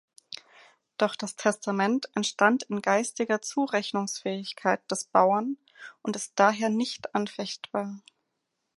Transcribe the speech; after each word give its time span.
Doch 0.97 1.15
das 1.15 1.35
Testament 1.35 2.09
entstand 2.15 2.63
in 2.63 2.81
geistiger 2.81 3.39
Zurechnungsfähigkeit 3.43 4.81
des 4.89 5.05
Bauern 5.05 5.57
und 6.01 6.15
ist 6.15 6.31
daher 6.37 6.69
nicht 6.69 7.13
anfechtbar. 7.13 8.01